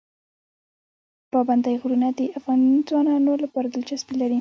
پابندی 1.31 1.75
غرونه 1.81 2.07
د 2.17 2.19
افغان 2.37 2.61
ځوانانو 2.89 3.31
لپاره 3.43 3.67
دلچسپي 3.69 4.15
لري. 4.21 4.39